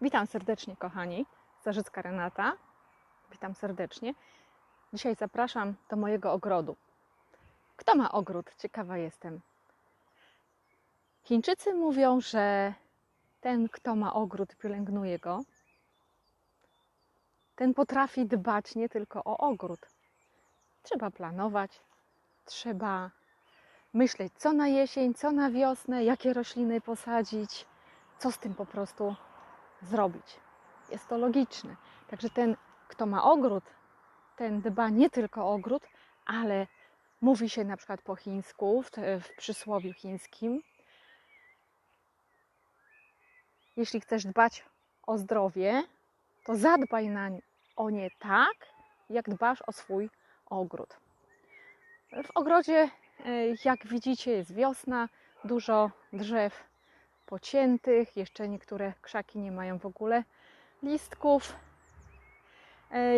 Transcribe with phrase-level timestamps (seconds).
[0.00, 1.26] Witam serdecznie, kochani.
[1.62, 2.52] Zarzycka Renata.
[3.30, 4.14] Witam serdecznie.
[4.92, 6.76] Dzisiaj zapraszam do mojego ogrodu.
[7.76, 8.54] Kto ma ogród?
[8.58, 9.40] Ciekawa jestem.
[11.22, 12.74] Chińczycy mówią, że
[13.40, 15.42] ten, kto ma ogród, pielęgnuje go.
[17.56, 19.80] Ten potrafi dbać nie tylko o ogród.
[20.82, 21.80] Trzeba planować,
[22.44, 23.10] trzeba
[23.94, 27.66] myśleć, co na jesień, co na wiosnę, jakie rośliny posadzić,
[28.18, 29.14] co z tym po prostu
[29.82, 30.40] zrobić.
[30.90, 31.76] Jest to logiczne.
[32.08, 32.56] Także ten,
[32.88, 33.64] kto ma ogród,
[34.36, 35.82] ten dba nie tylko o ogród,
[36.26, 36.66] ale
[37.20, 40.62] mówi się na przykład po chińsku, w, w przysłowiu chińskim.
[43.76, 44.64] Jeśli chcesz dbać
[45.06, 45.82] o zdrowie,
[46.44, 47.30] to zadbaj na,
[47.76, 48.54] o nie tak,
[49.10, 50.10] jak dbasz o swój
[50.46, 50.96] ogród.
[52.24, 52.90] W ogrodzie,
[53.64, 55.08] jak widzicie, jest wiosna,
[55.44, 56.67] dużo drzew
[57.28, 60.24] pociętych, jeszcze niektóre krzaki nie mają w ogóle
[60.82, 61.56] listków.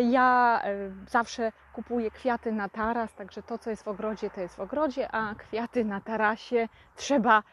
[0.09, 0.61] Ja
[1.07, 5.11] zawsze kupuję kwiaty na taras, także to, co jest w ogrodzie, to jest w ogrodzie,
[5.11, 7.43] a kwiaty na tarasie trzeba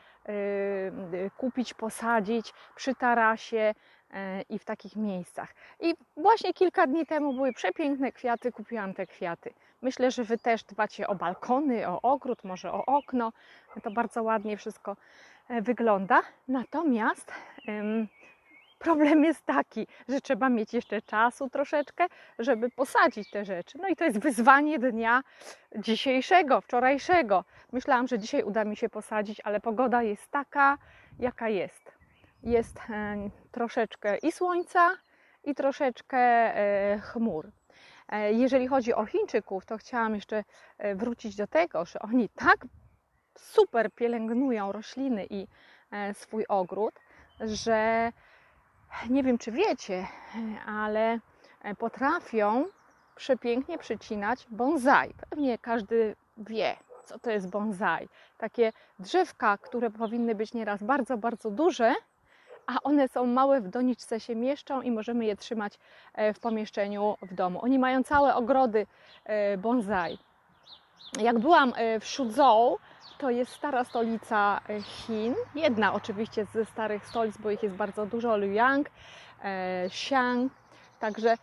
[1.37, 3.75] kupić, posadzić przy tarasie
[4.49, 5.55] i w takich miejscach.
[5.81, 9.55] I właśnie kilka dni temu były przepiękne kwiaty, kupiłam te kwiaty.
[9.83, 13.33] Myślę, że Wy też dbacie o balkony, o ogród, może o okno.
[13.83, 14.97] To bardzo ładnie wszystko
[15.51, 16.23] wygląda.
[16.49, 17.33] Natomiast
[18.79, 22.07] problem jest taki, że trzeba mieć jeszcze czasu troszeczkę,
[22.39, 23.79] żeby posadzić te rzeczy.
[23.83, 25.23] No i to jest wyzwanie dnia
[25.77, 27.45] dzisiejszego, wczorajszego.
[27.73, 30.79] Myślałam, że dzisiaj uda mi się posadzić, ale pogoda jest taka,
[31.19, 31.93] jaka jest.
[32.43, 33.17] Jest e,
[33.53, 34.91] troszeczkę i słońca,
[35.45, 37.51] i troszeczkę e, chmur.
[38.09, 40.45] E, jeżeli chodzi o Chińczyków, to chciałam jeszcze
[40.95, 42.57] wrócić do tego, że oni tak
[43.41, 45.47] super pielęgnują rośliny i
[46.13, 46.95] swój ogród,
[47.41, 48.13] że
[49.11, 50.07] nie wiem, czy wiecie,
[50.67, 51.19] ale
[51.79, 52.65] potrafią
[53.17, 55.15] przepięknie przycinać bonsai.
[55.31, 58.09] Pewnie każdy wie, co to jest bonsai.
[58.39, 61.95] Takie drzewka, które powinny być nieraz bardzo, bardzo duże,
[62.67, 65.79] a one są małe, w doniczce się mieszczą i możemy je trzymać
[66.35, 67.61] w pomieszczeniu w domu.
[67.63, 68.87] Oni mają całe ogrody
[69.59, 70.19] bonsai.
[71.21, 72.79] Jak byłam w Shuzhou,
[73.19, 78.37] to jest stara stolica Chin, jedna oczywiście ze starych stolic, bo ich jest bardzo dużo,
[78.37, 78.91] Luoyang,
[79.89, 80.49] Xi'an,
[81.01, 81.37] także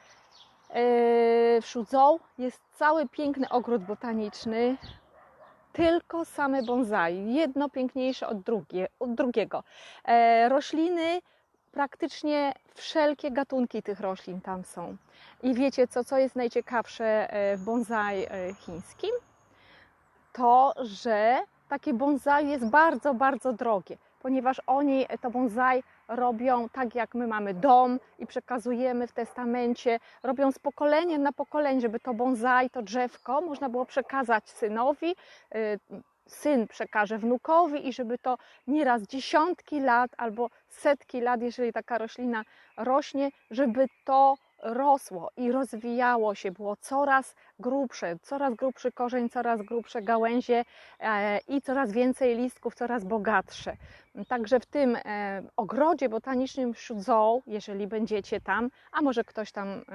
[1.61, 4.77] w Shuzhou jest cały piękny ogród botaniczny,
[5.73, 9.63] tylko same bonsai, jedno piękniejsze od, drugie, od drugiego.
[10.05, 11.21] E, rośliny,
[11.71, 14.97] praktycznie wszelkie gatunki tych roślin tam są.
[15.43, 18.27] I wiecie co, co jest najciekawsze w bonsai
[18.59, 19.11] chińskim?
[20.33, 21.39] To, że
[21.69, 27.53] takie bonsai jest bardzo, bardzo drogie, ponieważ oni to bonsai robią tak, jak my mamy
[27.53, 33.41] dom i przekazujemy w testamencie, robią z pokolenia na pokolenie, żeby to bonsai, to drzewko
[33.41, 35.15] można było przekazać synowi,
[36.27, 38.37] syn przekaże wnukowi i żeby to
[38.67, 42.43] nieraz dziesiątki lat albo setki lat, jeżeli taka roślina
[42.77, 50.01] rośnie, żeby to rosło i rozwijało się, było coraz grubsze, coraz grubszy korzeń, coraz grubsze
[50.01, 50.65] gałęzie
[51.47, 53.77] i coraz więcej listków, coraz bogatsze.
[54.27, 54.97] Także w tym
[55.57, 59.85] ogrodzie botanicznym Shuzhou, jeżeli będziecie tam, a może ktoś tam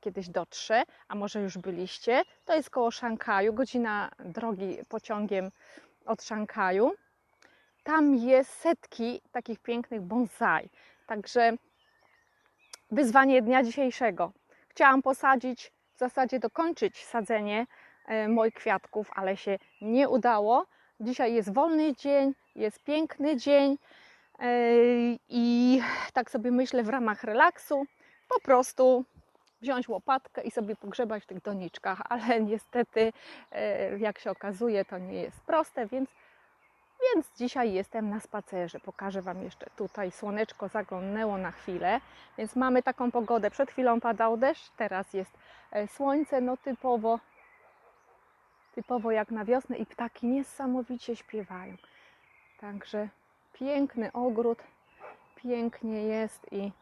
[0.00, 5.50] kiedyś dotrze, a może już byliście, to jest koło Szanghaju, godzina drogi pociągiem
[6.06, 6.92] od Szanghaju.
[7.82, 10.70] Tam jest setki takich pięknych bonsai.
[11.06, 11.52] Także
[12.94, 14.32] wyzwanie dnia dzisiejszego.
[14.68, 17.66] Chciałam posadzić, w zasadzie dokończyć sadzenie
[18.28, 20.66] moich kwiatków, ale się nie udało.
[21.00, 23.78] Dzisiaj jest wolny dzień, jest piękny dzień
[25.28, 25.80] i
[26.12, 27.84] tak sobie myślę w ramach relaksu
[28.28, 29.04] po prostu
[29.60, 33.12] wziąć łopatkę i sobie pogrzebać w tych doniczkach, ale niestety
[33.98, 36.10] jak się okazuje to nie jest proste, więc
[37.12, 38.80] więc dzisiaj jestem na spacerze.
[38.80, 40.10] Pokażę Wam jeszcze tutaj.
[40.10, 42.00] Słoneczko zaglądnęło na chwilę,
[42.38, 43.50] więc mamy taką pogodę.
[43.50, 45.38] Przed chwilą padał deszcz, teraz jest
[45.86, 47.20] słońce, no typowo,
[48.74, 51.76] typowo jak na wiosnę i ptaki niesamowicie śpiewają.
[52.60, 53.08] Także
[53.52, 54.58] piękny ogród,
[55.36, 56.72] pięknie jest i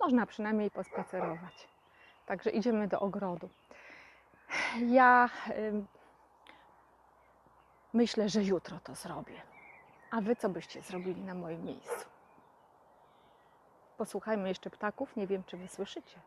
[0.00, 1.68] można przynajmniej pospacerować.
[2.26, 3.48] Także idziemy do ogrodu.
[4.86, 5.28] Ja
[7.92, 9.53] myślę, że jutro to zrobię.
[10.14, 12.08] A wy co byście zrobili na moim miejscu?
[13.98, 15.16] Posłuchajmy jeszcze ptaków.
[15.16, 16.20] Nie wiem, czy wy słyszycie.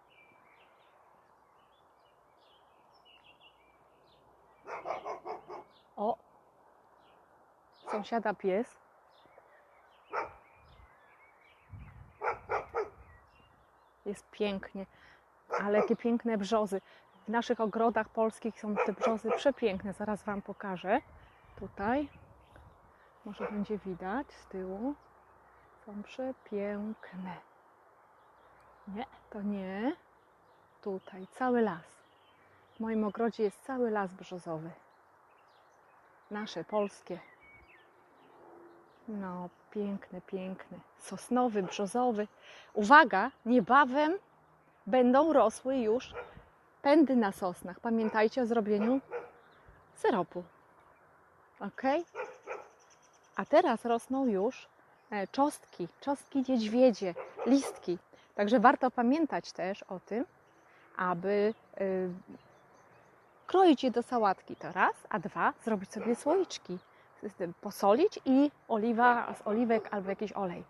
[5.95, 6.17] O!
[7.91, 8.77] Sąsiada pies.
[14.05, 14.85] jest pięknie.
[15.61, 16.81] Ale jakie piękne brzozy.
[17.25, 19.93] W naszych ogrodach polskich są te brzozy przepiękne.
[19.93, 21.01] Zaraz Wam pokażę.
[21.59, 22.09] Tutaj.
[23.27, 24.95] Może będzie widać z tyłu.
[25.85, 27.37] Są przepiękne.
[28.87, 29.95] Nie, to nie.
[30.81, 31.85] Tutaj cały las.
[32.75, 34.71] W moim ogrodzie jest cały las brzozowy.
[36.31, 37.19] Nasze, polskie.
[39.07, 40.77] No, piękne, piękne.
[40.97, 42.27] Sosnowy, brzozowy.
[42.73, 44.17] Uwaga, niebawem
[44.85, 46.13] będą rosły już
[46.81, 47.79] pędy na sosnach.
[47.79, 49.01] Pamiętajcie o zrobieniu
[49.93, 50.43] syropu.
[51.59, 51.81] Ok?
[53.37, 54.67] A teraz rosną już
[55.11, 57.97] e, czosnki, czosnki niedźwiedzie, listki.
[58.35, 60.25] Także warto pamiętać też o tym,
[60.97, 62.09] aby y,
[63.47, 66.77] kroić je do sałatki to raz, a dwa, zrobić sobie słoiczki,
[67.37, 70.63] tym posolić i oliwa z oliwek albo jakiś olej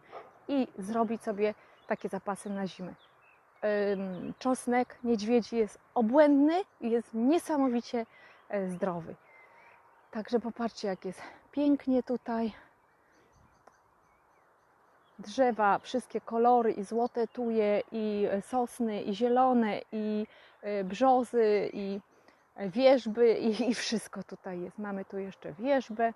[0.47, 1.53] i zrobić sobie
[1.87, 2.93] takie zapasy na zimę.
[4.39, 8.05] Czosnek niedźwiedzi jest obłędny i jest niesamowicie
[8.49, 9.15] e, zdrowy.
[10.11, 11.21] Także popatrzcie, jak jest
[11.57, 12.53] pięknie tutaj.
[15.19, 20.27] Drzewa, wszystkie kolory i złote tuje, i sosny, i zielone, i
[20.61, 21.99] e, brzozy, i
[22.59, 24.77] wierzby, i, i wszystko tutaj jest.
[24.77, 26.13] Mamy tu jeszcze wierzbę,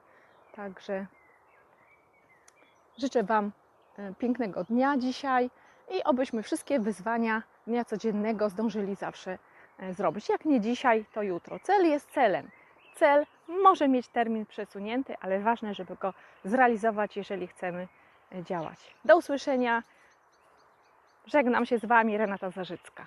[0.55, 1.05] także
[2.97, 3.51] życzę Wam
[3.97, 5.49] e, pięknego dnia dzisiaj
[5.91, 9.37] i obyśmy wszystkie wyzwania dnia codziennego zdążyli zawsze
[9.79, 10.29] e, zrobić.
[10.29, 11.59] Jak nie dzisiaj, to jutro.
[11.59, 12.49] Cel jest celem.
[12.95, 13.25] Cel
[13.63, 16.13] może mieć termin przesunięty, ale ważne, żeby go
[16.43, 17.87] zrealizować, jeżeli chcemy
[18.31, 18.95] e, działać.
[19.05, 19.83] Do usłyszenia.
[21.25, 23.05] Żegnam się z Wami, Renata Zarzycka.